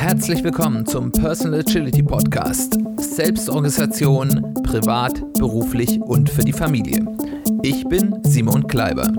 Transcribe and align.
Herzlich 0.00 0.42
willkommen 0.42 0.86
zum 0.86 1.12
Personal 1.12 1.60
Agility 1.60 2.02
Podcast. 2.02 2.78
Selbstorganisation, 2.96 4.54
privat, 4.62 5.20
beruflich 5.34 6.00
und 6.00 6.30
für 6.30 6.40
die 6.40 6.54
Familie. 6.54 7.04
Ich 7.62 7.84
bin 7.84 8.18
Simon 8.24 8.66
Kleiber. 8.66 9.12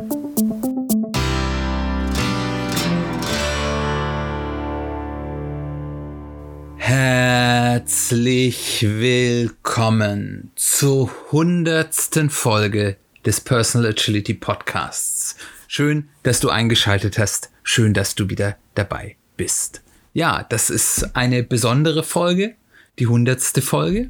Herzlich 6.77 8.81
willkommen 8.81 10.49
zur 10.55 11.11
hundertsten 11.31 12.31
Folge 12.31 12.97
des 13.23 13.39
Personal 13.39 13.91
Agility 13.91 14.33
Podcasts. 14.33 15.35
Schön, 15.67 16.09
dass 16.23 16.39
du 16.39 16.49
eingeschaltet 16.49 17.19
hast. 17.19 17.51
Schön, 17.61 17.93
dass 17.93 18.15
du 18.15 18.31
wieder 18.31 18.57
dabei 18.73 19.15
bist. 19.37 19.83
Ja, 20.13 20.45
das 20.47 20.69
ist 20.69 21.15
eine 21.15 21.43
besondere 21.43 22.03
Folge, 22.03 22.55
die 22.99 23.07
hundertste 23.07 23.61
Folge. 23.61 24.09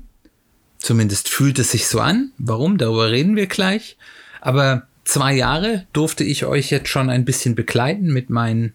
Zumindest 0.80 1.30
fühlt 1.30 1.60
es 1.60 1.72
sich 1.72 1.88
so 1.88 2.00
an. 2.00 2.32
Warum? 2.40 2.78
Darüber 2.78 3.12
reden 3.12 3.36
wir 3.36 3.46
gleich. 3.46 3.98
Aber 4.42 4.88
zwei 5.06 5.34
Jahre 5.34 5.86
durfte 5.94 6.24
ich 6.24 6.46
euch 6.46 6.72
jetzt 6.72 6.90
schon 6.90 7.10
ein 7.10 7.24
bisschen 7.24 7.54
begleiten 7.54 8.12
mit 8.12 8.32
meinen 8.32 8.74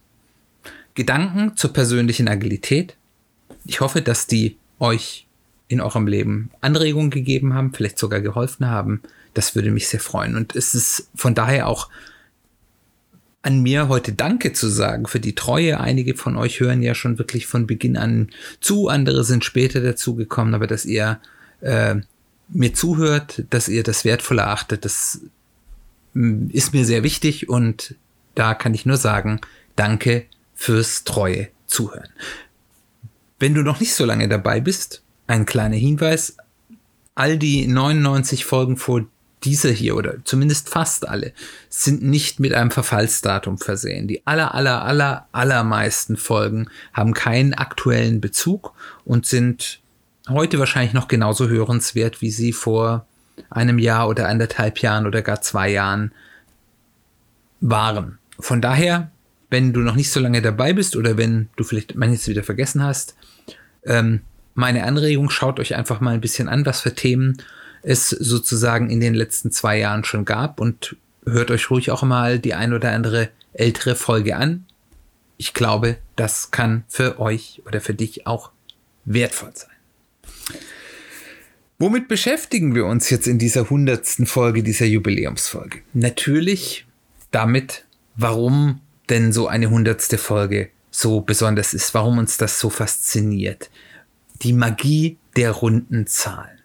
Gedanken 0.95 1.57
zur 1.57 1.73
persönlichen 1.73 2.29
Agilität. 2.29 2.97
Ich 3.65 3.81
hoffe, 3.81 4.03
dass 4.03 4.29
die 4.29 4.57
euch 4.79 5.27
in 5.69 5.81
eurem 5.81 6.07
Leben 6.07 6.51
Anregungen 6.61 7.11
gegeben 7.11 7.55
haben, 7.55 7.73
vielleicht 7.73 7.99
sogar 7.99 8.21
geholfen 8.21 8.67
haben. 8.67 9.03
Das 9.35 9.57
würde 9.57 9.73
mich 9.73 9.89
sehr 9.89 10.01
freuen. 10.01 10.37
Und 10.37 10.55
es 10.55 10.77
ist 10.77 11.09
von 11.17 11.35
daher 11.35 11.67
auch 11.67 11.89
an 13.47 13.63
mir 13.63 13.87
heute 13.87 14.13
Danke 14.13 14.53
zu 14.53 14.69
sagen 14.69 15.07
für 15.07 15.21
die 15.21 15.37
Treue. 15.37 15.79
Einige 15.79 16.17
von 16.17 16.37
euch 16.37 16.59
hören 16.59 16.83
ja 16.83 16.97
schon 16.97 17.17
wirklich 17.17 17.47
von 17.47 17.69
Beginn 17.69 17.97
an 17.97 18.31
zu, 18.61 18.89
andere 18.89 19.23
sind 19.23 19.45
später 19.45 19.81
dazugekommen, 19.81 20.53
aber 20.53 20.67
dass 20.67 20.85
ihr 20.85 21.21
äh, 21.61 21.95
mir 22.49 22.75
zuhört, 22.75 23.45
dass 23.51 23.69
ihr 23.69 23.85
das 23.85 24.05
wertvoll 24.05 24.41
erachtet, 24.41 24.85
das 24.85 25.21
mm, 26.15 26.49
ist 26.51 26.75
mir 26.75 26.85
sehr 26.85 27.05
wichtig 27.05 27.49
und 27.49 27.95
da 28.35 28.53
kann 28.53 28.75
ich 28.75 28.85
nur 28.85 28.97
sagen, 28.97 29.41
danke 29.77 30.25
fürs 30.57 31.05
treue 31.05 31.47
Zuhören. 31.67 32.09
Wenn 33.39 33.55
du 33.55 33.63
noch 33.63 33.79
nicht 33.79 33.95
so 33.95 34.05
lange 34.05 34.29
dabei 34.29 34.61
bist, 34.61 35.03
ein 35.29 35.47
kleiner 35.47 35.77
Hinweis, 35.77 36.37
all 37.15 37.39
die 37.39 37.69
99 37.69 38.45
Folgen 38.45 38.77
vor 38.77 39.07
diese 39.45 39.71
hier 39.71 39.97
oder 39.97 40.25
zumindest 40.25 40.69
fast 40.69 41.07
alle 41.07 41.33
sind 41.69 42.03
nicht 42.03 42.41
mit 42.41 42.55
einem 42.55 42.71
Verfallsdatum 42.71 43.59
versehen. 43.59 44.09
Die 44.09 44.27
aller, 44.27 44.55
aller, 44.55 44.85
aller, 44.85 45.29
allermeisten 45.33 46.17
Folgen 46.17 46.69
haben 46.93 47.15
keinen 47.15 47.55
aktuellen 47.55 48.21
Bezug 48.21 48.73
und 49.05 49.27
sind 49.27 49.81
heute 50.29 50.59
wahrscheinlich 50.59 50.95
noch 50.95 51.09
genauso 51.09 51.49
hörenswert, 51.49 52.23
wie 52.23 52.31
sie 52.31 52.53
vor 52.53 53.07
einem 53.51 53.79
Jahr 53.79 54.09
oder 54.09 54.29
anderthalb 54.29 54.79
Jahren 54.81 55.07
oder 55.07 55.23
gar 55.23 55.43
zwei 55.43 55.71
Jahren 55.71 56.13
waren. 57.61 58.19
Von 58.41 58.61
daher, 58.61 59.11
wenn 59.51 59.73
du 59.73 59.81
noch 59.81 59.95
nicht 59.95 60.11
so 60.11 60.21
lange 60.21 60.43
dabei 60.43 60.73
bist 60.73 60.97
oder 60.97 61.17
wenn 61.17 61.49
du 61.57 61.65
vielleicht 61.65 61.95
manches 61.95 62.27
wieder 62.29 62.43
vergessen 62.43 62.83
hast, 62.83 63.17
ähm, 63.85 64.23
meine 64.55 64.85
Anregung, 64.85 65.31
schaut 65.31 65.61
euch 65.61 65.75
einfach 65.77 66.01
mal 66.01 66.15
ein 66.15 66.21
bisschen 66.21 66.49
an, 66.49 66.65
was 66.67 66.81
für 66.81 66.95
Themen 66.95 67.37
es 67.87 68.11
sozusagen 68.11 68.91
in 68.91 68.99
den 68.99 69.15
letzten 69.15 69.53
zwei 69.53 69.79
Jahren 69.79 70.03
schon 70.03 70.25
gab 70.25 70.61
und 70.61 70.97
hört 71.25 71.53
euch 71.53 71.71
ruhig 71.71 71.93
auch 71.93 72.03
mal 72.03 72.41
die 72.41 72.53
ein 72.53 72.73
oder 72.73 72.91
andere 72.91 73.31
ältere 73.53 73.95
Folge 73.95 74.37
an. 74.37 74.67
Ich 75.37 75.55
glaube, 75.55 75.97
das 76.17 76.51
kann 76.51 76.83
für 76.89 77.21
euch 77.21 77.63
oder 77.65 77.81
für 77.81 77.95
dich 77.95 78.27
auch 78.27 78.51
wertvoll 79.05 79.53
sein. 79.55 79.71
Womit 81.79 82.09
beschäftigen 82.09 82.75
wir 82.75 82.87
uns 82.87 83.09
jetzt 83.09 83.29
in 83.29 83.39
dieser 83.39 83.71
hundertsten 83.71 84.27
Folge, 84.27 84.65
dieser 84.65 84.87
Jubiläumsfolge? 84.87 85.79
Natürlich 85.93 86.87
damit, 87.31 87.85
warum 88.17 88.81
denn 89.11 89.33
so 89.33 89.47
eine 89.47 89.71
hundertste 89.71 90.19
Folge 90.19 90.71
so 90.91 91.21
besonders 91.21 91.73
ist, 91.73 91.95
warum 91.95 92.19
uns 92.19 92.37
das 92.37 92.59
so 92.59 92.69
fasziniert. 92.69 93.71
Die 94.43 94.55
Magie 94.55 95.19
der 95.37 95.53
runden 95.53 96.09
Zahlen. 96.09 96.56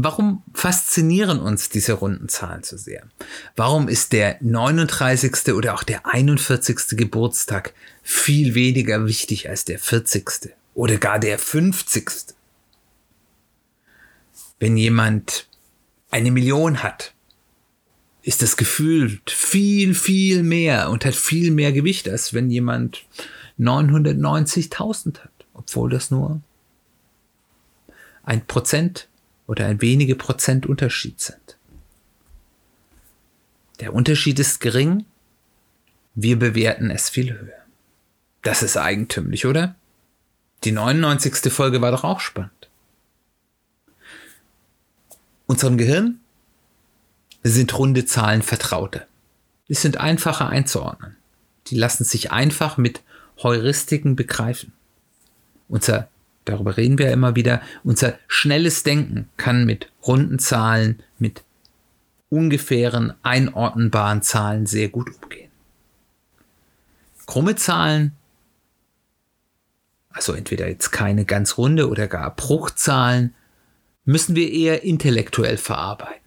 Warum 0.00 0.44
faszinieren 0.54 1.40
uns 1.40 1.70
diese 1.70 1.94
runden 1.94 2.28
Zahlen 2.28 2.62
so 2.62 2.76
sehr? 2.76 3.08
Warum 3.56 3.88
ist 3.88 4.12
der 4.12 4.36
39. 4.40 5.52
oder 5.54 5.74
auch 5.74 5.82
der 5.82 6.06
41. 6.06 6.96
Geburtstag 6.96 7.74
viel 8.04 8.54
weniger 8.54 9.06
wichtig 9.06 9.48
als 9.48 9.64
der 9.64 9.80
40. 9.80 10.54
oder 10.74 10.98
gar 10.98 11.18
der 11.18 11.36
50. 11.36 12.32
Wenn 14.60 14.76
jemand 14.76 15.48
eine 16.12 16.30
Million 16.30 16.84
hat, 16.84 17.12
ist 18.22 18.40
das 18.40 18.56
gefühlt 18.56 19.28
viel, 19.28 19.96
viel 19.96 20.44
mehr 20.44 20.90
und 20.90 21.04
hat 21.04 21.16
viel 21.16 21.50
mehr 21.50 21.72
Gewicht, 21.72 22.08
als 22.08 22.32
wenn 22.32 22.52
jemand 22.52 23.04
990.000 23.58 25.18
hat, 25.18 25.32
obwohl 25.54 25.90
das 25.90 26.12
nur 26.12 26.40
ein 28.22 28.46
Prozent 28.46 29.08
oder 29.48 29.66
ein 29.66 29.80
wenige 29.80 30.14
Prozent 30.14 30.66
Unterschied 30.66 31.20
sind. 31.20 31.56
Der 33.80 33.94
Unterschied 33.94 34.38
ist 34.38 34.60
gering, 34.60 35.04
wir 36.14 36.38
bewerten 36.38 36.90
es 36.90 37.08
viel 37.08 37.32
höher. 37.32 37.64
Das 38.42 38.62
ist 38.62 38.76
eigentümlich, 38.76 39.46
oder? 39.46 39.74
Die 40.64 40.72
99. 40.72 41.52
Folge 41.52 41.80
war 41.80 41.90
doch 41.90 42.04
auch 42.04 42.20
spannend. 42.20 42.68
Unserem 45.46 45.78
Gehirn 45.78 46.20
sind 47.42 47.76
runde 47.78 48.04
Zahlen 48.04 48.42
vertrauter. 48.42 49.06
Die 49.68 49.74
sind 49.74 49.96
einfacher 49.96 50.48
einzuordnen. 50.48 51.16
Die 51.68 51.76
lassen 51.76 52.04
sich 52.04 52.32
einfach 52.32 52.76
mit 52.76 53.02
Heuristiken 53.42 54.14
begreifen. 54.14 54.72
Unser 55.68 56.08
darüber 56.48 56.76
reden 56.76 56.98
wir 56.98 57.06
ja 57.06 57.12
immer 57.12 57.36
wieder, 57.36 57.60
unser 57.84 58.18
schnelles 58.26 58.82
Denken 58.82 59.28
kann 59.36 59.64
mit 59.64 59.90
runden 60.06 60.38
Zahlen, 60.38 61.02
mit 61.18 61.44
ungefähren, 62.30 63.14
einordnbaren 63.22 64.22
Zahlen 64.22 64.66
sehr 64.66 64.88
gut 64.88 65.10
umgehen. 65.22 65.50
Krumme 67.26 67.56
Zahlen, 67.56 68.12
also 70.10 70.32
entweder 70.32 70.68
jetzt 70.68 70.90
keine 70.90 71.24
ganz 71.24 71.58
runde 71.58 71.88
oder 71.88 72.06
gar 72.06 72.34
Bruchzahlen, 72.34 73.34
müssen 74.04 74.34
wir 74.34 74.50
eher 74.50 74.82
intellektuell 74.82 75.58
verarbeiten. 75.58 76.22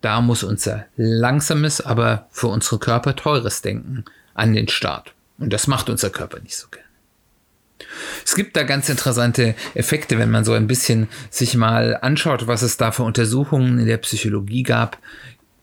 Da 0.00 0.20
muss 0.20 0.42
unser 0.42 0.86
langsames, 0.96 1.80
aber 1.80 2.28
für 2.30 2.48
unsere 2.48 2.78
Körper 2.78 3.16
teures 3.16 3.62
Denken 3.62 4.04
an 4.34 4.52
den 4.52 4.68
Start. 4.68 5.14
Und 5.38 5.52
das 5.52 5.66
macht 5.66 5.88
unser 5.88 6.10
Körper 6.10 6.40
nicht 6.40 6.56
so 6.56 6.68
gern. 6.68 6.87
Es 8.24 8.34
gibt 8.34 8.56
da 8.56 8.62
ganz 8.62 8.88
interessante 8.88 9.54
Effekte, 9.74 10.18
wenn 10.18 10.30
man 10.30 10.44
so 10.44 10.52
ein 10.52 10.66
bisschen 10.66 11.08
sich 11.30 11.56
mal 11.56 11.98
anschaut, 12.00 12.46
was 12.46 12.62
es 12.62 12.76
da 12.76 12.92
für 12.92 13.04
Untersuchungen 13.04 13.78
in 13.78 13.86
der 13.86 13.98
Psychologie 13.98 14.62
gab. 14.62 14.98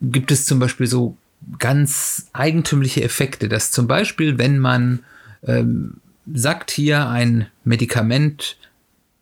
Gibt 0.02 0.32
es 0.32 0.46
zum 0.46 0.60
Beispiel 0.60 0.88
so 0.88 1.18
ganz 1.60 2.28
eigentümliche 2.34 3.04
Effekte, 3.04 3.50
dass 3.50 3.72
zum 3.72 3.88
Beispiel, 3.88 4.38
wenn 4.38 4.60
man 4.60 5.04
ähm, 5.46 5.98
sagt, 6.34 6.72
hier 6.72 7.10
ein 7.10 7.48
Medikament 7.64 8.58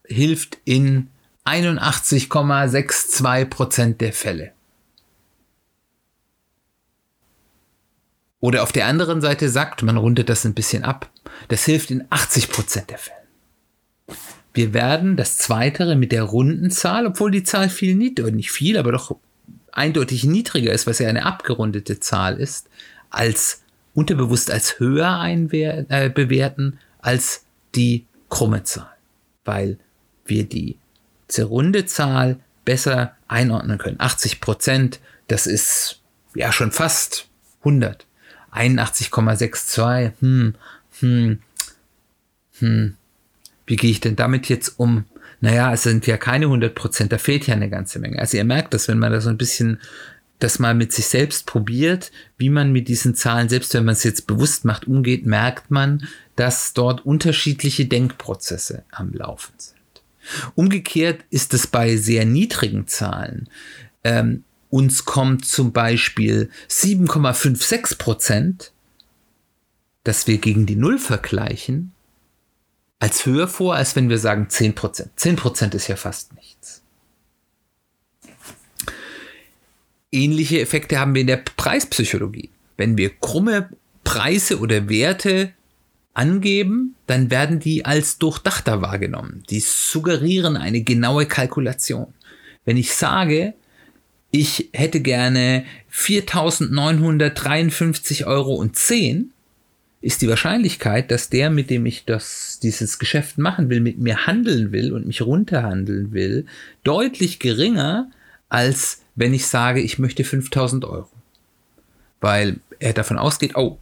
hilft 0.05 0.57
in 0.65 1.07
81,62 1.45 3.45
Prozent 3.45 4.01
der 4.01 4.13
Fälle. 4.13 4.51
Oder 8.43 8.63
auf 8.63 8.73
der 8.73 8.87
anderen 8.87 9.21
Seite 9.21 9.47
sagt, 9.47 9.83
man 9.83 9.95
rundet 9.95 10.27
das 10.27 10.43
ein 10.43 10.53
bisschen 10.53 10.83
ab, 10.83 11.09
das 11.47 11.63
hilft 11.63 11.91
in 11.91 12.03
80 12.09 12.49
Prozent 12.49 12.89
der 12.89 12.97
Fälle. 12.97 13.15
Wir 14.53 14.73
werden 14.73 15.15
das 15.15 15.37
Zweitere 15.37 15.95
mit 15.95 16.11
der 16.11 16.23
runden 16.23 16.69
Zahl, 16.69 17.07
obwohl 17.07 17.31
die 17.31 17.45
Zahl 17.45 17.69
viel 17.69 17.95
niedriger, 17.95 18.31
nicht 18.31 18.51
viel, 18.51 18.77
aber 18.77 18.91
doch 18.91 19.15
eindeutig 19.71 20.25
niedriger 20.25 20.73
ist, 20.73 20.87
was 20.87 20.99
ja 20.99 21.07
eine 21.07 21.25
abgerundete 21.25 22.01
Zahl 22.01 22.37
ist, 22.37 22.67
als 23.09 23.61
unterbewusst 23.93 24.51
als 24.51 24.77
höher 24.77 25.23
äh, 25.23 26.09
bewerten 26.09 26.79
als 26.99 27.45
die 27.75 28.07
krumme 28.29 28.63
Zahl, 28.63 28.91
weil 29.45 29.77
wir 30.25 30.43
die 30.43 30.77
runde 31.39 31.85
Zahl 31.85 32.41
besser 32.65 33.15
einordnen 33.29 33.77
können. 33.77 34.01
80 34.01 34.41
Prozent, 34.41 34.99
das 35.29 35.47
ist 35.47 36.01
ja 36.35 36.51
schon 36.51 36.73
fast 36.73 37.29
100. 37.59 38.05
81,62, 38.55 40.11
hm, 40.19 40.55
hm, 40.99 41.39
hm, 42.59 42.95
wie 43.65 43.75
gehe 43.75 43.91
ich 43.91 43.99
denn 43.99 44.15
damit 44.15 44.49
jetzt 44.49 44.79
um? 44.79 45.05
Naja, 45.41 45.73
es 45.73 45.83
sind 45.83 46.07
ja 46.07 46.17
keine 46.17 46.45
100 46.45 46.73
Prozent, 46.73 47.11
da 47.11 47.17
fehlt 47.17 47.47
ja 47.47 47.55
eine 47.55 47.69
ganze 47.69 47.99
Menge. 47.99 48.19
Also 48.19 48.37
ihr 48.37 48.45
merkt 48.45 48.73
das, 48.73 48.87
wenn 48.87 48.99
man 48.99 49.11
da 49.11 49.19
so 49.19 49.29
ein 49.29 49.37
bisschen 49.37 49.79
das 50.39 50.59
mal 50.59 50.73
mit 50.73 50.91
sich 50.91 51.05
selbst 51.05 51.45
probiert, 51.45 52.11
wie 52.37 52.49
man 52.49 52.71
mit 52.71 52.87
diesen 52.87 53.15
Zahlen, 53.15 53.49
selbst 53.49 53.73
wenn 53.73 53.85
man 53.85 53.93
es 53.93 54.03
jetzt 54.03 54.27
bewusst 54.27 54.65
macht, 54.65 54.87
umgeht, 54.87 55.25
merkt 55.25 55.71
man, 55.71 56.07
dass 56.35 56.73
dort 56.73 57.05
unterschiedliche 57.05 57.85
Denkprozesse 57.85 58.83
am 58.91 59.13
Laufen 59.13 59.53
sind. 59.57 59.77
Umgekehrt 60.55 61.21
ist 61.29 61.53
es 61.53 61.67
bei 61.67 61.95
sehr 61.97 62.25
niedrigen 62.25 62.87
Zahlen. 62.87 63.49
Ähm, 64.03 64.43
uns 64.73 65.05
kommt 65.05 65.45
zum 65.45 65.71
Beispiel 65.71 66.49
7,56 66.67 67.99
Prozent, 67.99 68.71
dass 70.03 70.25
wir 70.25 70.39
gegen 70.39 70.65
die 70.65 70.75
Null 70.75 70.97
vergleichen, 70.97 71.91
als 72.97 73.27
höher 73.27 73.47
vor, 73.47 73.75
als 73.75 73.95
wenn 73.95 74.09
wir 74.09 74.17
sagen 74.17 74.49
10 74.49 74.73
Prozent. 74.73 75.11
10 75.17 75.35
Prozent 75.35 75.75
ist 75.75 75.89
ja 75.89 75.95
fast 75.95 76.33
nichts. 76.33 76.81
Ähnliche 80.11 80.59
Effekte 80.59 80.97
haben 80.97 81.13
wir 81.13 81.21
in 81.21 81.27
der 81.27 81.43
Preispsychologie. 81.55 82.49
Wenn 82.75 82.97
wir 82.97 83.11
krumme 83.11 83.69
Preise 84.03 84.57
oder 84.57 84.89
Werte 84.89 85.53
angeben, 86.15 86.95
dann 87.05 87.29
werden 87.29 87.59
die 87.59 87.85
als 87.85 88.17
durchdachter 88.17 88.81
wahrgenommen. 88.81 89.43
Die 89.51 89.59
suggerieren 89.59 90.57
eine 90.57 90.81
genaue 90.81 91.27
Kalkulation. 91.27 92.15
Wenn 92.65 92.77
ich 92.77 92.91
sage, 92.95 93.53
ich 94.35 94.69
hätte 94.73 94.99
gerne 94.99 95.63
4.953 95.93 98.25
Euro 98.25 98.55
und 98.55 98.75
10, 98.75 99.31
ist 100.01 100.23
die 100.23 100.27
Wahrscheinlichkeit, 100.27 101.11
dass 101.11 101.29
der, 101.29 101.51
mit 101.51 101.69
dem 101.69 101.85
ich 101.85 102.05
das, 102.05 102.59
dieses 102.61 102.97
Geschäft 102.97 103.37
machen 103.37 103.69
will, 103.69 103.79
mit 103.79 103.99
mir 103.99 104.25
handeln 104.25 104.71
will 104.71 104.91
und 104.91 105.05
mich 105.05 105.21
runterhandeln 105.21 106.13
will, 106.13 106.47
deutlich 106.83 107.37
geringer, 107.37 108.09
als 108.49 109.01
wenn 109.13 109.35
ich 109.35 109.45
sage, 109.45 109.81
ich 109.81 109.99
möchte 109.99 110.23
5000 110.23 110.83
Euro. 110.83 111.11
Weil 112.19 112.55
er 112.79 112.93
davon 112.93 113.19
ausgeht, 113.19 113.55
oh, 113.55 113.77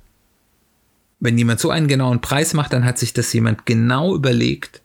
wenn 1.21 1.37
jemand 1.37 1.61
so 1.61 1.69
einen 1.69 1.87
genauen 1.87 2.19
Preis 2.19 2.53
macht, 2.53 2.73
dann 2.73 2.83
hat 2.83 2.99
sich 2.99 3.13
das 3.13 3.31
jemand 3.31 3.65
genau 3.65 4.13
überlegt 4.13 4.81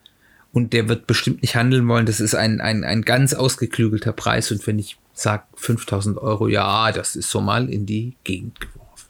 und 0.52 0.72
der 0.72 0.88
wird 0.88 1.08
bestimmt 1.08 1.42
nicht 1.42 1.56
handeln 1.56 1.88
wollen. 1.88 2.06
Das 2.06 2.20
ist 2.20 2.36
ein, 2.36 2.60
ein, 2.60 2.84
ein 2.84 3.02
ganz 3.02 3.34
ausgeklügelter 3.34 4.12
Preis 4.12 4.52
und 4.52 4.64
wenn 4.68 4.78
ich 4.78 4.96
sage 5.16 5.44
5000 5.54 6.18
Euro, 6.18 6.46
ja, 6.46 6.92
das 6.92 7.16
ist 7.16 7.30
so 7.30 7.40
mal 7.40 7.70
in 7.70 7.86
die 7.86 8.16
Gegend 8.22 8.60
geworfen. 8.60 9.08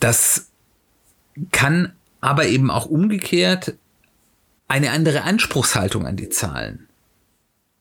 Das 0.00 0.50
kann 1.52 1.92
aber 2.20 2.46
eben 2.46 2.70
auch 2.70 2.86
umgekehrt 2.86 3.74
eine 4.66 4.90
andere 4.90 5.22
Anspruchshaltung 5.22 6.06
an 6.06 6.16
die 6.16 6.30
Zahlen 6.30 6.88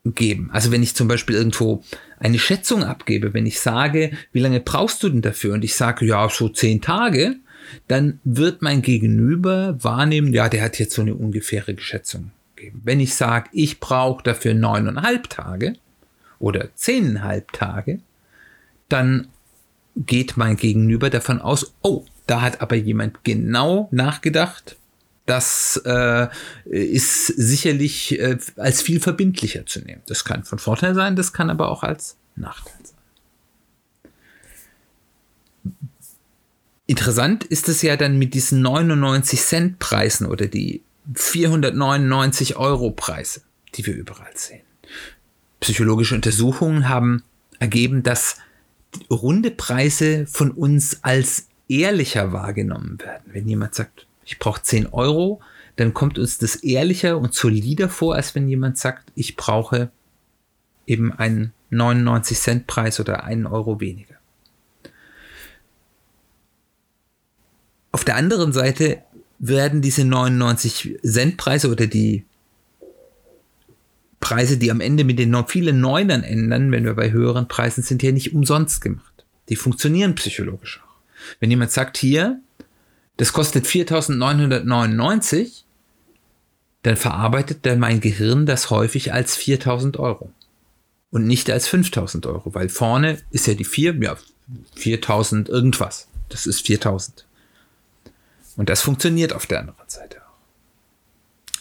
geben. 0.03 0.49
Also 0.51 0.71
wenn 0.71 0.83
ich 0.83 0.95
zum 0.95 1.07
Beispiel 1.07 1.35
irgendwo 1.35 1.81
eine 2.19 2.39
Schätzung 2.39 2.83
abgebe, 2.83 3.33
wenn 3.33 3.45
ich 3.45 3.59
sage, 3.59 4.11
wie 4.33 4.41
lange 4.41 4.59
brauchst 4.59 5.01
du 5.01 5.09
denn 5.09 5.21
dafür? 5.21 5.53
Und 5.53 5.63
ich 5.63 5.75
sage, 5.75 6.05
ja, 6.05 6.29
so 6.29 6.49
zehn 6.49 6.81
Tage, 6.81 7.37
dann 7.87 8.19
wird 8.23 8.61
mein 8.61 8.81
Gegenüber 8.81 9.81
wahrnehmen, 9.81 10.33
ja, 10.33 10.49
der 10.49 10.61
hat 10.61 10.77
jetzt 10.77 10.93
so 10.93 11.01
eine 11.01 11.15
ungefähre 11.15 11.75
Schätzung 11.79 12.31
gegeben. 12.55 12.81
Wenn 12.83 12.99
ich 12.99 13.15
sage, 13.15 13.49
ich 13.53 13.79
brauche 13.79 14.23
dafür 14.23 14.53
neuneinhalb 14.53 15.29
Tage 15.29 15.73
oder 16.39 16.69
zehneinhalb 16.75 17.51
Tage, 17.51 17.99
dann 18.89 19.27
geht 19.95 20.37
mein 20.37 20.57
Gegenüber 20.57 21.09
davon 21.09 21.39
aus, 21.39 21.73
oh, 21.81 22.05
da 22.27 22.41
hat 22.41 22.61
aber 22.61 22.75
jemand 22.75 23.23
genau 23.23 23.87
nachgedacht 23.91 24.77
das 25.25 25.81
äh, 25.85 26.27
ist 26.65 27.27
sicherlich 27.27 28.19
äh, 28.19 28.37
als 28.57 28.81
viel 28.81 28.99
verbindlicher 28.99 29.65
zu 29.65 29.79
nehmen. 29.79 30.01
Das 30.07 30.23
kann 30.23 30.43
von 30.43 30.59
Vorteil 30.59 30.93
sein, 30.93 31.15
das 31.15 31.33
kann 31.33 31.49
aber 31.49 31.69
auch 31.69 31.83
als 31.83 32.17
Nachteil 32.35 32.73
sein. 32.83 32.95
Interessant 36.85 37.43
ist 37.43 37.67
es 37.67 37.81
ja 37.81 37.97
dann 37.97 38.19
mit 38.19 38.35
diesen 38.35 38.61
99 38.61 39.41
Cent 39.41 39.79
Preisen 39.79 40.27
oder 40.27 40.45
die 40.45 40.83
499 41.15 42.57
Euro 42.57 42.91
Preise, 42.91 43.41
die 43.73 43.85
wir 43.87 43.95
überall 43.95 44.35
sehen. 44.35 44.64
Psychologische 45.65 46.13
Untersuchungen 46.13 46.89
haben 46.89 47.23
ergeben, 47.57 48.03
dass 48.03 48.37
runde 49.09 49.49
Preise 49.49 50.27
von 50.27 50.51
uns 50.51 51.03
als 51.03 51.47
ehrlicher 51.67 52.31
wahrgenommen 52.31 52.99
werden. 52.99 53.23
Wenn 53.33 53.47
jemand 53.47 53.73
sagt, 53.73 54.05
ich 54.25 54.37
brauche 54.37 54.61
10 54.61 54.85
Euro, 54.93 55.41
dann 55.75 55.95
kommt 55.95 56.19
uns 56.19 56.37
das 56.37 56.57
ehrlicher 56.57 57.17
und 57.17 57.33
solider 57.33 57.89
vor, 57.89 58.13
als 58.13 58.35
wenn 58.35 58.47
jemand 58.47 58.77
sagt, 58.77 59.11
ich 59.15 59.37
brauche 59.37 59.89
eben 60.85 61.11
einen 61.11 61.51
99 61.71 62.37
Cent 62.37 62.67
Preis 62.67 62.99
oder 62.99 63.23
einen 63.23 63.47
Euro 63.47 63.79
weniger. 63.79 64.17
Auf 67.91 68.05
der 68.05 68.17
anderen 68.17 68.53
Seite 68.53 69.01
werden 69.39 69.81
diese 69.81 70.05
99 70.05 70.99
Cent 71.03 71.37
Preise 71.37 71.71
oder 71.71 71.87
die 71.87 72.23
Preise, 74.19 74.57
die 74.57 74.71
am 74.71 74.81
Ende 74.81 75.03
mit 75.03 75.19
den 75.19 75.35
vielen 75.47 75.79
Neunern 75.79 76.23
ändern, 76.23 76.71
wenn 76.71 76.85
wir 76.85 76.95
bei 76.95 77.11
höheren 77.11 77.47
Preisen 77.47 77.83
sind, 77.83 78.01
ja 78.03 78.11
nicht 78.11 78.33
umsonst 78.33 78.81
gemacht. 78.81 79.25
Die 79.49 79.55
funktionieren 79.55 80.15
psychologisch 80.15 80.81
auch. 80.81 80.95
Wenn 81.39 81.51
jemand 81.51 81.71
sagt, 81.71 81.97
hier, 81.97 82.39
das 83.17 83.33
kostet 83.33 83.65
4.999, 83.65 85.63
dann 86.83 86.97
verarbeitet 86.97 87.65
dann 87.65 87.79
mein 87.79 87.99
Gehirn 87.99 88.45
das 88.45 88.69
häufig 88.69 89.13
als 89.13 89.37
4.000 89.37 89.97
Euro 89.97 90.31
und 91.11 91.25
nicht 91.25 91.49
als 91.49 91.67
5.000 91.69 92.27
Euro, 92.27 92.53
weil 92.53 92.69
vorne 92.69 93.19
ist 93.31 93.47
ja 93.47 93.53
die 93.53 93.63
4, 93.63 93.95
ja, 94.01 94.17
4.000 94.77 95.49
irgendwas. 95.49 96.07
Das 96.29 96.45
ist 96.45 96.65
4.000. 96.65 97.23
Und 98.57 98.69
das 98.69 98.81
funktioniert 98.81 99.33
auf 99.33 99.45
der 99.45 99.61
anderen 99.61 99.89
Seite. 99.89 100.24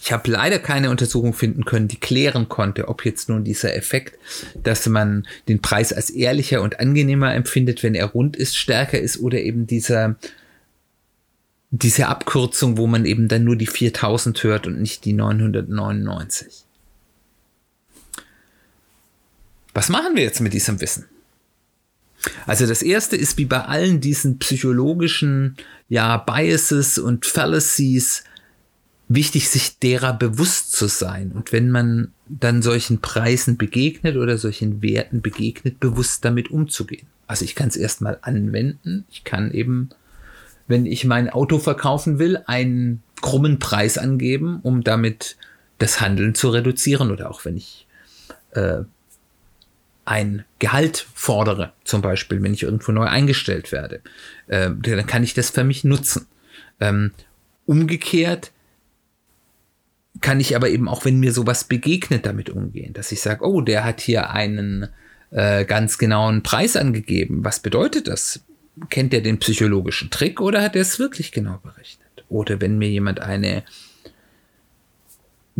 Ich 0.05 0.13
habe 0.13 0.31
leider 0.31 0.59
keine 0.59 0.91
Untersuchung 0.91 1.33
finden 1.33 1.65
können, 1.65 1.89
die 1.89 1.97
klären 1.99 2.51
konnte, 2.51 2.89
ob 2.89 3.07
jetzt 3.07 3.31
nun 3.31 3.43
dieser 3.43 3.75
Effekt, 3.75 4.19
dass 4.63 4.87
man 4.87 5.27
den 5.49 5.63
Preis 5.63 5.95
als 5.95 6.11
ehrlicher 6.11 6.61
und 6.61 6.79
angenehmer 6.79 7.35
empfindet, 7.35 7.83
wenn 7.83 7.95
er 7.95 8.09
rund 8.09 8.37
ist, 8.37 8.55
stärker 8.55 9.01
ist 9.01 9.19
oder 9.19 9.41
eben 9.41 9.67
dieser 9.67 10.17
diese 11.71 12.07
Abkürzung, 12.07 12.77
wo 12.77 12.87
man 12.87 13.07
eben 13.07 13.29
dann 13.29 13.45
nur 13.45 13.57
die 13.57 13.67
4000 13.67 14.41
hört 14.45 14.67
und 14.67 14.79
nicht 14.79 15.07
die 15.07 15.15
999. 15.15 16.65
Was 19.73 19.89
machen 19.89 20.15
wir 20.17 20.23
jetzt 20.23 20.41
mit 20.41 20.53
diesem 20.53 20.83
Wissen? 20.83 21.07
Also 22.47 22.67
das 22.67 22.83
erste 22.83 23.17
ist 23.17 23.39
wie 23.39 23.47
bei 23.47 23.63
allen 23.63 24.03
diesen 24.03 24.39
psychologischen 24.39 25.57
ja, 25.89 26.19
Biases 26.19 26.99
und 26.99 27.25
Fallacies 27.25 28.23
wichtig, 29.09 29.51
sich 29.51 29.79
derer 29.79 30.13
bewusst 30.13 30.73
zu 30.73 30.87
sein. 30.87 31.33
Und 31.33 31.53
wenn 31.53 31.71
man 31.71 32.13
dann 32.29 32.63
solchen 32.63 33.01
Preisen 33.01 33.57
begegnet 33.57 34.17
oder 34.17 34.39
solchen 34.39 34.83
Werten 34.83 35.21
begegnet, 35.21 35.81
bewusst 35.81 36.25
damit 36.25 36.51
umzugehen. 36.51 37.07
Also 37.27 37.45
ich 37.45 37.55
kann 37.55 37.69
es 37.69 37.77
erstmal 37.77 38.19
anwenden. 38.23 39.05
Ich 39.11 39.25
kann 39.25 39.53
eben 39.53 39.91
wenn 40.67 40.87
ich 40.87 41.05
mein 41.05 41.29
Auto 41.31 41.59
verkaufen 41.59 42.19
will, 42.19 42.43
einen 42.47 43.03
krummen 43.21 43.59
Preis 43.59 43.99
angeben, 43.99 44.61
um 44.63 44.83
damit 44.83 45.37
das 45.79 46.01
Handeln 46.01 46.35
zu 46.35 46.51
reduzieren 46.51 47.11
oder 47.11 47.31
auch 47.31 47.45
wenn 47.45 47.57
ich 47.57 47.87
äh, 48.53 48.81
ein 50.05 50.45
Gehalt 50.59 51.07
fordere, 51.15 51.73
zum 51.85 52.03
Beispiel, 52.03 52.43
wenn 52.43 52.55
ich 52.55 52.63
irgendwo 52.63 52.93
neu 52.93 53.07
eingestellt 53.07 53.73
werde, 53.73 54.01
äh, 54.47 54.71
dann 54.71 55.07
kann 55.07 55.25
ich 55.25 55.35
das 55.35 55.51
für 55.51 55.65
mich 55.65 55.85
nutzen. 55.85 56.27
Ähm, 56.81 57.13
umgekehrt 57.67 58.53
kann 60.21 60.41
ich 60.41 60.57
aber 60.57 60.69
eben 60.69 60.89
auch, 60.89 61.05
wenn 61.05 61.21
mir 61.21 61.33
sowas 61.33 61.65
begegnet, 61.65 62.27
damit 62.27 62.51
umgehen, 62.51 62.93
dass 62.93 63.13
ich 63.13 63.21
sage, 63.21 63.45
oh, 63.45 63.61
der 63.61 63.85
hat 63.85 64.01
hier 64.01 64.31
einen 64.31 64.89
äh, 65.31 65.65
ganz 65.65 65.99
genauen 65.99 66.43
Preis 66.43 66.77
angegeben. 66.77 67.45
Was 67.45 67.61
bedeutet 67.61 68.09
das? 68.09 68.41
kennt 68.89 69.15
er 69.15 69.21
den 69.21 69.39
psychologischen 69.39 70.11
Trick 70.11 70.41
oder 70.41 70.63
hat 70.63 70.77
er 70.77 70.83
es 70.83 70.99
wirklich 70.99 71.33
genau 71.33 71.59
berechnet? 71.63 72.25
Oder 72.29 72.61
wenn 72.61 72.79
mir 72.79 72.89
jemand 72.89 73.21
eine 73.21 73.63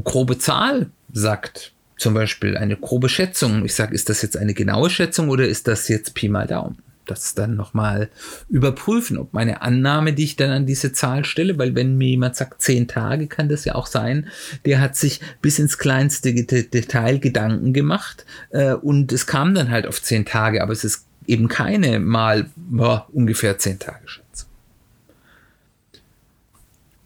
grobe 0.03 0.39
Zahl 0.39 0.91
sagt, 1.13 1.73
zum 1.97 2.15
Beispiel 2.15 2.57
eine 2.57 2.77
grobe 2.77 3.09
Schätzung, 3.09 3.65
ich 3.65 3.75
sage, 3.75 3.95
ist 3.95 4.09
das 4.09 4.23
jetzt 4.23 4.37
eine 4.37 4.55
genaue 4.55 4.91
Schätzung 4.91 5.29
oder 5.29 5.47
ist 5.47 5.69
das 5.69 5.89
jetzt 5.89 6.15
Pi 6.15 6.29
mal 6.29 6.47
Daumen? 6.47 6.79
Das 7.07 7.35
dann 7.35 7.57
nochmal 7.57 8.09
überprüfen, 8.49 9.19
ob 9.19 9.33
meine 9.35 9.63
Annahme, 9.63 10.13
die 10.13 10.25
ich 10.25 10.37
dann 10.37 10.51
an 10.51 10.67
diese 10.67 10.93
Zahl 10.93 11.25
stelle, 11.25 11.59
weil 11.59 11.75
wenn 11.75 11.97
mir 11.97 12.09
jemand 12.09 12.37
sagt 12.37 12.63
zehn 12.63 12.89
Tage, 12.89 13.27
kann 13.27 13.49
das 13.49 13.65
ja 13.65 13.75
auch 13.75 13.87
sein, 13.87 14.29
der 14.65 14.81
hat 14.81 14.97
sich 14.97 15.21
bis 15.43 15.59
ins 15.59 15.79
kleinste 15.79 16.33
Detail 16.35 17.19
Gedanken 17.19 17.73
gemacht 17.73 18.25
äh, 18.51 18.75
und 18.75 19.13
es 19.13 19.27
kam 19.27 19.55
dann 19.55 19.71
halt 19.71 19.87
auf 19.87 20.03
zehn 20.03 20.25
Tage, 20.25 20.63
aber 20.63 20.73
es 20.73 20.85
ist 20.85 21.07
eben 21.27 21.49
keine 21.49 22.01
mal 22.01 22.51
boah, 22.57 23.09
ungefähr 23.13 23.59
zehn 23.59 23.79
Tage 23.79 24.09
Schätzung. 24.09 24.49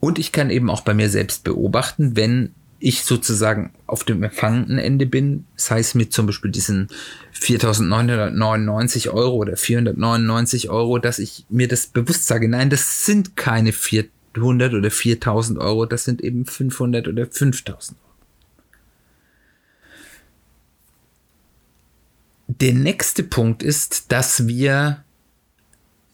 Und 0.01 0.19
ich 0.19 0.33
kann 0.33 0.51
eben 0.51 0.71
auch 0.71 0.83
bei 0.83 0.95
mir 0.95 1.09
selbst 1.09 1.45
beobachten, 1.45 2.17
wenn 2.17 2.55
ich 2.81 3.03
sozusagen 3.03 3.73
auf 3.87 4.05
dem 4.05 4.23
empfangenden 4.23 4.79
Ende 4.79 5.07
bin, 5.07 5.45
sei 5.57 5.81
es 5.81 5.95
mit 5.95 6.13
zum 6.13 6.27
Beispiel 6.27 6.51
diesen 6.51 6.89
4.999 7.35 9.11
Euro 9.11 9.37
oder 9.37 9.57
499 9.57 10.71
Euro, 10.71 10.99
dass 10.99 11.19
ich 11.19 11.45
mir 11.49 11.69
das 11.69 11.87
bewusst 11.87 12.27
sage, 12.27 12.49
nein, 12.49 12.71
das 12.71 13.05
sind 13.05 13.37
keine 13.37 13.73
400 13.73 14.75
oder 14.75 14.89
4.000 14.89 15.59
Euro, 15.59 15.87
das 15.87 16.05
sind 16.05 16.21
eben 16.23 16.47
500 16.47 17.09
oder 17.09 17.25
5.000 17.25 17.69
Euro. 17.71 17.97
Der 22.47 22.73
nächste 22.73 23.23
Punkt 23.25 23.63
ist, 23.63 24.11
dass 24.11 24.47
wir 24.47 25.05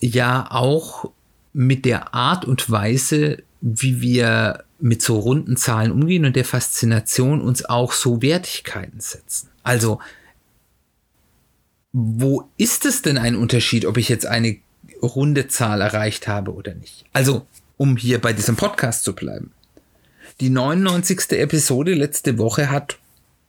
ja 0.01 0.47
auch 0.51 1.11
mit 1.53 1.85
der 1.85 2.13
Art 2.13 2.45
und 2.45 2.71
Weise, 2.71 3.43
wie 3.67 4.03
wir 4.03 4.63
mit 4.79 5.01
so 5.01 5.19
runden 5.19 5.57
Zahlen 5.57 5.91
umgehen 5.91 6.27
und 6.27 6.37
der 6.37 6.45
Faszination 6.45 7.41
uns 7.41 7.65
auch 7.65 7.93
so 7.93 8.21
Wertigkeiten 8.21 9.01
setzen. 9.01 9.49
Also, 9.63 10.01
wo 11.91 12.51
ist 12.59 12.85
es 12.85 13.01
denn 13.01 13.17
ein 13.17 13.35
Unterschied, 13.35 13.87
ob 13.87 13.97
ich 13.97 14.11
jetzt 14.11 14.27
eine 14.27 14.59
runde 15.01 15.49
Zahl 15.49 15.81
erreicht 15.81 16.29
habe 16.29 16.53
oder 16.53 16.75
nicht? 16.75 17.07
Also, 17.15 17.47
um 17.79 17.97
hier 17.97 18.21
bei 18.21 18.35
diesem 18.35 18.57
Podcast 18.57 19.03
zu 19.03 19.15
bleiben. 19.15 19.53
Die 20.41 20.51
99. 20.51 21.31
Episode 21.31 21.95
letzte 21.95 22.37
Woche 22.37 22.71
hat, 22.71 22.99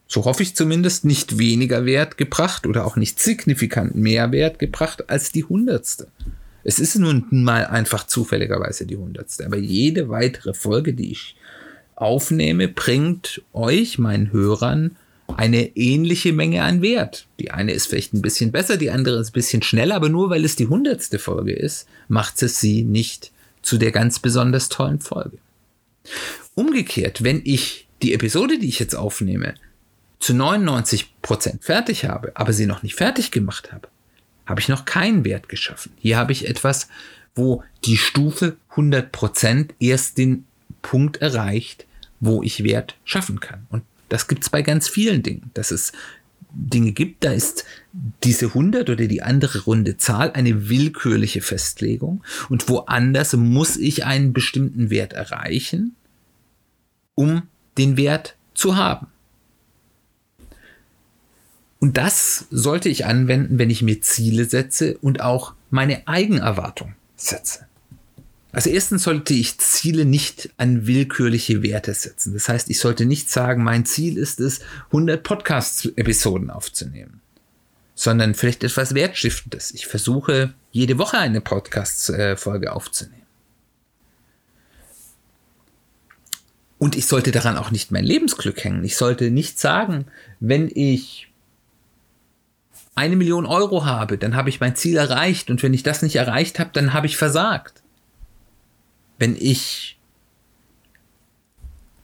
so 0.07 0.23
hoffe 0.23 0.43
ich 0.43 0.55
zumindest, 0.55 1.03
nicht 1.03 1.37
weniger 1.37 1.85
Wert 1.85 2.17
gebracht 2.17 2.65
oder 2.65 2.85
auch 2.85 2.95
nicht 2.95 3.19
signifikant 3.19 3.95
mehr 3.95 4.31
Wert 4.31 4.59
gebracht 4.59 5.09
als 5.09 5.33
die 5.33 5.43
100. 5.43 6.07
Es 6.65 6.79
ist 6.79 6.95
nun 6.95 7.25
mal 7.29 7.67
einfach 7.67 8.07
zufälligerweise 8.07 8.87
die 8.87 8.97
hundertste. 8.97 9.45
Aber 9.45 9.57
jede 9.57 10.09
weitere 10.09 10.55
Folge, 10.55 10.95
die 10.95 11.11
ich 11.11 11.35
aufnehme, 11.95 12.67
bringt 12.67 13.43
euch, 13.53 13.99
meinen 13.99 14.33
Hörern, 14.33 14.97
eine 15.37 15.77
ähnliche 15.77 16.33
Menge 16.33 16.63
an 16.63 16.81
Wert. 16.81 17.27
Die 17.39 17.51
eine 17.51 17.71
ist 17.71 17.85
vielleicht 17.85 18.13
ein 18.13 18.23
bisschen 18.23 18.51
besser, 18.51 18.77
die 18.77 18.89
andere 18.89 19.19
ist 19.19 19.29
ein 19.29 19.33
bisschen 19.33 19.61
schneller, 19.61 19.95
aber 19.95 20.09
nur 20.09 20.31
weil 20.31 20.43
es 20.43 20.55
die 20.55 20.67
hundertste 20.67 21.19
Folge 21.19 21.53
ist, 21.53 21.87
macht 22.07 22.41
es 22.41 22.59
sie 22.59 22.83
nicht 22.83 23.31
zu 23.61 23.77
der 23.77 23.91
ganz 23.91 24.17
besonders 24.17 24.67
tollen 24.67 24.99
Folge. 24.99 25.37
Umgekehrt, 26.55 27.23
wenn 27.23 27.41
ich 27.43 27.87
die 28.01 28.13
Episode, 28.13 28.57
die 28.57 28.69
ich 28.69 28.79
jetzt 28.79 28.95
aufnehme, 28.95 29.53
zu 30.19 30.33
99 30.33 31.13
Prozent 31.21 31.63
fertig 31.63 32.05
habe, 32.05 32.31
aber 32.35 32.53
sie 32.53 32.65
noch 32.65 32.81
nicht 32.81 32.95
fertig 32.95 33.29
gemacht 33.29 33.71
habe, 33.71 33.87
habe 34.45 34.59
ich 34.59 34.69
noch 34.69 34.85
keinen 34.85 35.25
Wert 35.25 35.49
geschaffen. 35.49 35.91
Hier 35.97 36.17
habe 36.17 36.31
ich 36.31 36.47
etwas, 36.47 36.87
wo 37.35 37.63
die 37.83 37.97
Stufe 37.97 38.57
100% 38.75 39.71
erst 39.79 40.17
den 40.17 40.45
Punkt 40.81 41.17
erreicht, 41.17 41.85
wo 42.19 42.43
ich 42.43 42.63
Wert 42.63 42.95
schaffen 43.03 43.39
kann. 43.39 43.65
Und 43.69 43.83
das 44.09 44.27
gibt 44.27 44.43
es 44.43 44.49
bei 44.49 44.61
ganz 44.61 44.87
vielen 44.87 45.23
Dingen, 45.23 45.51
dass 45.53 45.71
es 45.71 45.91
Dinge 46.55 46.93
gibt, 46.93 47.23
da 47.23 47.33
ist 47.33 47.65
diese 48.23 48.47
100 48.47 48.89
oder 48.89 49.07
die 49.07 49.21
andere 49.21 49.63
runde 49.63 49.97
Zahl 49.97 50.31
eine 50.31 50.69
willkürliche 50.69 51.41
Festlegung 51.41 52.23
und 52.49 52.69
woanders 52.69 53.33
muss 53.33 53.75
ich 53.75 54.05
einen 54.05 54.31
bestimmten 54.31 54.89
Wert 54.89 55.13
erreichen, 55.13 55.95
um 57.13 57.43
den 57.77 57.97
Wert 57.97 58.37
zu 58.53 58.77
haben. 58.77 59.07
Und 61.85 61.97
das 61.97 62.45
sollte 62.49 62.89
ich 62.89 63.05
anwenden, 63.05 63.59
wenn 63.59 63.69
ich 63.69 63.83
mir 63.83 64.01
Ziele 64.01 64.45
setze 64.45 64.97
und 64.97 65.21
auch 65.21 65.53
meine 65.69 66.07
Eigenerwartung 66.07 66.95
setze. 67.15 67.67
Also 68.51 68.71
erstens 68.71 69.03
sollte 69.03 69.35
ich 69.35 69.59
Ziele 69.59 70.03
nicht 70.03 70.49
an 70.57 70.87
willkürliche 70.87 71.61
Werte 71.61 71.93
setzen. 71.93 72.33
Das 72.33 72.49
heißt, 72.49 72.71
ich 72.71 72.79
sollte 72.79 73.05
nicht 73.05 73.29
sagen, 73.29 73.63
mein 73.63 73.85
Ziel 73.85 74.17
ist 74.17 74.39
es, 74.39 74.61
100 74.87 75.21
Podcast-Episoden 75.21 76.49
aufzunehmen, 76.49 77.21
sondern 77.93 78.33
vielleicht 78.33 78.63
etwas 78.63 78.95
Wertstiftendes. 78.95 79.69
Ich 79.69 79.85
versuche 79.85 80.55
jede 80.71 80.97
Woche 80.97 81.19
eine 81.19 81.39
Podcast-Folge 81.39 82.73
aufzunehmen. 82.73 83.21
Und 86.79 86.95
ich 86.95 87.05
sollte 87.05 87.31
daran 87.31 87.57
auch 87.57 87.69
nicht 87.69 87.91
mein 87.91 88.05
Lebensglück 88.05 88.63
hängen. 88.63 88.83
Ich 88.83 88.97
sollte 88.97 89.29
nicht 89.29 89.59
sagen, 89.59 90.07
wenn 90.39 90.71
ich 90.73 91.29
eine 92.95 93.17
Million 93.17 93.45
Euro 93.45 93.85
habe, 93.85 94.17
dann 94.17 94.35
habe 94.35 94.49
ich 94.49 94.61
mein 94.61 94.75
Ziel 94.75 94.95
erreicht. 94.95 95.51
Und 95.51 95.61
wenn 95.61 95.73
ich 95.73 95.83
das 95.83 96.01
nicht 96.01 96.15
erreicht 96.15 96.59
habe, 96.59 96.71
dann 96.73 96.93
habe 96.93 97.07
ich 97.07 97.17
versagt. 97.17 97.83
Wenn 99.19 99.35
ich 99.35 99.99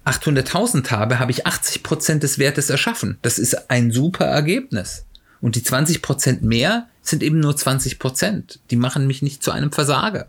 800.000 0.06 0.92
habe, 0.92 1.20
habe 1.20 1.32
ich 1.32 1.48
80 1.48 1.84
Prozent 1.84 2.24
des 2.24 2.40
Wertes 2.40 2.70
erschaffen. 2.70 3.18
Das 3.22 3.40
ist 3.40 3.70
ein 3.70 3.92
super 3.92 4.26
Ergebnis. 4.26 5.06
Und 5.40 5.56
die 5.56 5.64
20 5.64 6.02
Prozent 6.02 6.44
mehr 6.44 6.88
sind 7.02 7.24
eben 7.24 7.40
nur 7.40 7.56
20 7.56 7.98
Prozent. 7.98 8.60
Die 8.70 8.76
machen 8.76 9.08
mich 9.08 9.22
nicht 9.22 9.42
zu 9.44 9.52
einem 9.52 9.72
Versager. 9.72 10.28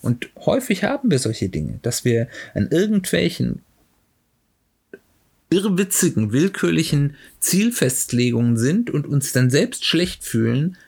Und 0.00 0.30
häufig 0.44 0.84
haben 0.84 1.10
wir 1.10 1.18
solche 1.18 1.48
Dinge, 1.48 1.78
dass 1.82 2.04
wir 2.04 2.28
an 2.54 2.68
irgendwelchen 2.70 3.62
irrwitzigen, 5.52 6.32
willkürlichen 6.32 7.16
Zielfestlegungen 7.38 8.56
sind 8.56 8.90
und 8.90 9.06
uns 9.06 9.32
dann 9.32 9.50
selbst 9.50 9.84
schlecht 9.84 10.24
fühlen, 10.24 10.78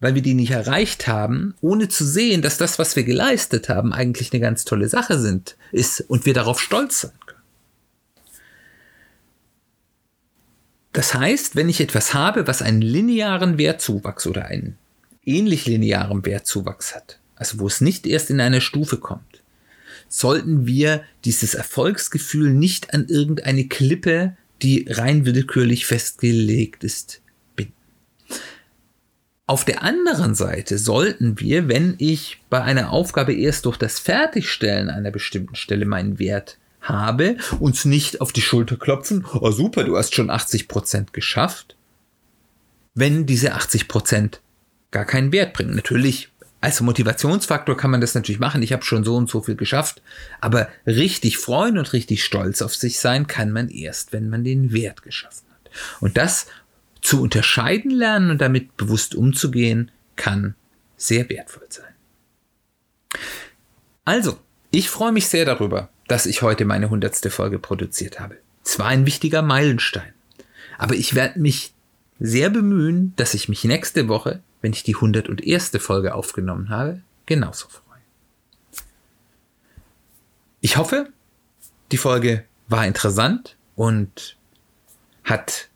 weil 0.00 0.14
wir 0.14 0.22
die 0.22 0.34
nicht 0.34 0.50
erreicht 0.50 1.06
haben, 1.06 1.54
ohne 1.60 1.88
zu 1.88 2.04
sehen, 2.06 2.40
dass 2.40 2.56
das, 2.56 2.78
was 2.78 2.96
wir 2.96 3.04
geleistet 3.04 3.68
haben, 3.68 3.92
eigentlich 3.92 4.32
eine 4.32 4.40
ganz 4.40 4.64
tolle 4.64 4.88
Sache 4.88 5.18
sind, 5.18 5.56
ist 5.70 6.00
und 6.00 6.24
wir 6.24 6.32
darauf 6.32 6.60
stolz 6.60 7.02
sein 7.02 7.12
können. 7.26 7.38
Das 10.92 11.14
heißt, 11.14 11.54
wenn 11.54 11.68
ich 11.68 11.80
etwas 11.80 12.14
habe, 12.14 12.46
was 12.46 12.62
einen 12.62 12.82
linearen 12.82 13.58
Wertzuwachs 13.58 14.26
oder 14.26 14.46
einen 14.46 14.78
ähnlich 15.24 15.66
linearen 15.66 16.24
Wertzuwachs 16.24 16.94
hat, 16.94 17.20
also 17.36 17.60
wo 17.60 17.66
es 17.66 17.82
nicht 17.82 18.06
erst 18.06 18.30
in 18.30 18.40
eine 18.40 18.62
Stufe 18.62 18.96
kommt, 18.96 19.42
sollten 20.10 20.66
wir 20.66 21.04
dieses 21.24 21.54
Erfolgsgefühl 21.54 22.50
nicht 22.50 22.92
an 22.92 23.06
irgendeine 23.08 23.68
Klippe, 23.68 24.36
die 24.60 24.86
rein 24.90 25.24
willkürlich 25.24 25.86
festgelegt 25.86 26.84
ist, 26.84 27.22
binden. 27.56 27.72
Auf 29.46 29.64
der 29.64 29.82
anderen 29.82 30.34
Seite 30.34 30.76
sollten 30.76 31.40
wir, 31.40 31.68
wenn 31.68 31.94
ich 31.98 32.42
bei 32.50 32.60
einer 32.60 32.90
Aufgabe 32.90 33.32
erst 33.32 33.64
durch 33.64 33.78
das 33.78 33.98
Fertigstellen 33.98 34.90
einer 34.90 35.10
bestimmten 35.10 35.54
Stelle 35.54 35.86
meinen 35.86 36.18
Wert 36.18 36.58
habe, 36.80 37.36
uns 37.60 37.84
nicht 37.84 38.20
auf 38.20 38.32
die 38.32 38.42
Schulter 38.42 38.76
klopfen, 38.76 39.24
oh 39.32 39.50
super, 39.52 39.84
du 39.84 39.96
hast 39.96 40.14
schon 40.14 40.30
80 40.30 40.66
Prozent 40.66 41.12
geschafft, 41.12 41.76
wenn 42.94 43.26
diese 43.26 43.54
80 43.54 43.86
Prozent 43.86 44.40
gar 44.90 45.04
keinen 45.04 45.30
Wert 45.30 45.52
bringen. 45.52 45.76
Natürlich 45.76 46.30
als 46.60 46.80
Motivationsfaktor 46.80 47.76
kann 47.76 47.90
man 47.90 48.00
das 48.00 48.14
natürlich 48.14 48.40
machen. 48.40 48.62
Ich 48.62 48.72
habe 48.72 48.84
schon 48.84 49.02
so 49.02 49.16
und 49.16 49.30
so 49.30 49.40
viel 49.40 49.56
geschafft. 49.56 50.02
Aber 50.40 50.68
richtig 50.86 51.38
freuen 51.38 51.78
und 51.78 51.92
richtig 51.92 52.22
stolz 52.22 52.60
auf 52.60 52.74
sich 52.74 53.00
sein 53.00 53.26
kann 53.26 53.50
man 53.50 53.68
erst, 53.68 54.12
wenn 54.12 54.28
man 54.28 54.44
den 54.44 54.72
Wert 54.72 55.02
geschaffen 55.02 55.46
hat. 55.50 55.70
Und 56.00 56.16
das 56.18 56.46
zu 57.00 57.22
unterscheiden 57.22 57.90
lernen 57.90 58.30
und 58.30 58.40
damit 58.42 58.76
bewusst 58.76 59.14
umzugehen, 59.14 59.90
kann 60.16 60.54
sehr 60.98 61.30
wertvoll 61.30 61.66
sein. 61.70 61.94
Also, 64.04 64.38
ich 64.70 64.90
freue 64.90 65.12
mich 65.12 65.28
sehr 65.28 65.46
darüber, 65.46 65.88
dass 66.08 66.26
ich 66.26 66.42
heute 66.42 66.66
meine 66.66 66.90
hundertste 66.90 67.30
Folge 67.30 67.58
produziert 67.58 68.20
habe. 68.20 68.36
Es 68.64 68.78
war 68.78 68.86
ein 68.86 69.06
wichtiger 69.06 69.40
Meilenstein. 69.40 70.12
Aber 70.76 70.94
ich 70.94 71.14
werde 71.14 71.40
mich 71.40 71.72
sehr 72.18 72.50
bemühen, 72.50 73.14
dass 73.16 73.32
ich 73.32 73.48
mich 73.48 73.64
nächste 73.64 74.08
Woche 74.08 74.42
wenn 74.60 74.72
ich 74.72 74.82
die 74.82 74.94
101. 74.94 75.72
Folge 75.78 76.14
aufgenommen 76.14 76.68
habe, 76.68 77.02
genauso 77.26 77.68
freue. 77.68 78.00
Ich 80.60 80.76
hoffe, 80.76 81.08
die 81.92 81.96
Folge 81.96 82.44
war 82.68 82.86
interessant 82.86 83.56
und 83.76 84.36
hat 85.24 85.68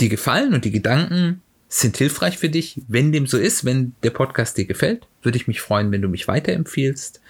dir 0.00 0.08
gefallen 0.08 0.54
und 0.54 0.64
die 0.64 0.70
Gedanken 0.70 1.42
sind 1.68 1.96
hilfreich 1.96 2.38
für 2.38 2.48
dich. 2.48 2.80
Wenn 2.88 3.12
dem 3.12 3.26
so 3.26 3.38
ist, 3.38 3.64
wenn 3.64 3.94
der 4.02 4.10
Podcast 4.10 4.56
dir 4.56 4.66
gefällt, 4.66 5.06
würde 5.22 5.36
ich 5.36 5.48
mich 5.48 5.60
freuen, 5.60 5.90
wenn 5.90 6.02
du 6.02 6.08
mich 6.08 6.28
weiterempfiehlst. 6.28 7.20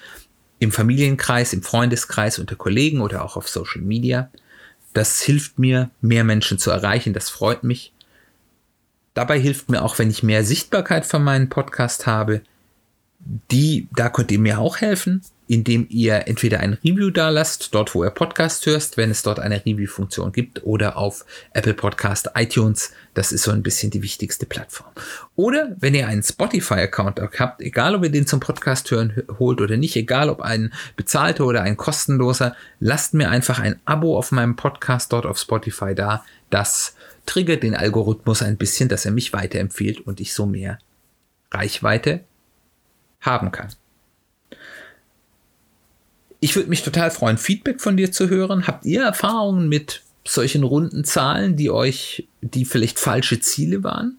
Im 0.58 0.72
Familienkreis, 0.72 1.52
im 1.52 1.62
Freundeskreis, 1.62 2.38
unter 2.38 2.56
Kollegen 2.56 3.00
oder 3.00 3.24
auch 3.24 3.36
auf 3.36 3.48
Social 3.48 3.82
Media. 3.82 4.30
Das 4.92 5.20
hilft 5.20 5.58
mir, 5.58 5.90
mehr 6.00 6.24
Menschen 6.24 6.58
zu 6.58 6.70
erreichen. 6.70 7.12
Das 7.12 7.28
freut 7.28 7.64
mich. 7.64 7.92
Dabei 9.16 9.40
hilft 9.40 9.70
mir 9.70 9.82
auch, 9.82 9.98
wenn 9.98 10.10
ich 10.10 10.22
mehr 10.22 10.44
Sichtbarkeit 10.44 11.06
von 11.06 11.24
meinem 11.24 11.48
Podcast 11.48 12.06
habe. 12.06 12.42
Die, 13.50 13.88
da 13.96 14.10
könnt 14.10 14.30
ihr 14.30 14.38
mir 14.38 14.58
auch 14.58 14.76
helfen. 14.76 15.22
Indem 15.48 15.86
ihr 15.88 16.26
entweder 16.26 16.60
ein 16.60 16.74
Review 16.74 17.10
da 17.10 17.30
lasst, 17.30 17.74
dort 17.74 17.94
wo 17.94 18.04
ihr 18.04 18.10
Podcast 18.10 18.66
hörst, 18.66 18.96
wenn 18.96 19.10
es 19.10 19.22
dort 19.22 19.38
eine 19.38 19.64
Review-Funktion 19.64 20.32
gibt, 20.32 20.64
oder 20.64 20.96
auf 20.96 21.24
Apple 21.52 21.74
Podcast, 21.74 22.30
iTunes. 22.34 22.92
Das 23.14 23.32
ist 23.32 23.44
so 23.44 23.52
ein 23.52 23.62
bisschen 23.62 23.90
die 23.90 24.02
wichtigste 24.02 24.46
Plattform. 24.46 24.90
Oder 25.36 25.74
wenn 25.78 25.94
ihr 25.94 26.08
einen 26.08 26.22
Spotify-Account 26.22 27.20
habt, 27.38 27.62
egal 27.62 27.94
ob 27.94 28.04
ihr 28.04 28.10
den 28.10 28.26
zum 28.26 28.40
Podcast 28.40 28.90
hören 28.90 29.22
holt 29.38 29.60
oder 29.60 29.76
nicht, 29.76 29.96
egal 29.96 30.28
ob 30.28 30.40
ein 30.40 30.72
bezahlter 30.96 31.46
oder 31.46 31.62
ein 31.62 31.76
kostenloser, 31.76 32.56
lasst 32.80 33.14
mir 33.14 33.30
einfach 33.30 33.58
ein 33.58 33.80
Abo 33.84 34.18
auf 34.18 34.32
meinem 34.32 34.56
Podcast 34.56 35.12
dort 35.12 35.26
auf 35.26 35.38
Spotify 35.38 35.94
da. 35.94 36.24
Das 36.50 36.94
triggert 37.24 37.62
den 37.62 37.74
Algorithmus 37.74 38.42
ein 38.42 38.56
bisschen, 38.56 38.88
dass 38.88 39.04
er 39.04 39.12
mich 39.12 39.32
weiterempfiehlt 39.32 40.00
und 40.00 40.20
ich 40.20 40.34
so 40.34 40.46
mehr 40.46 40.78
Reichweite 41.50 42.20
haben 43.20 43.50
kann. 43.52 43.68
Ich 46.46 46.54
würde 46.54 46.68
mich 46.68 46.84
total 46.84 47.10
freuen, 47.10 47.38
Feedback 47.38 47.80
von 47.80 47.96
dir 47.96 48.12
zu 48.12 48.28
hören. 48.28 48.68
Habt 48.68 48.86
ihr 48.86 49.02
Erfahrungen 49.02 49.68
mit 49.68 50.02
solchen 50.24 50.62
runden 50.62 51.02
Zahlen, 51.02 51.56
die 51.56 51.72
euch, 51.72 52.28
die 52.40 52.64
vielleicht 52.64 53.00
falsche 53.00 53.40
Ziele 53.40 53.82
waren? 53.82 54.18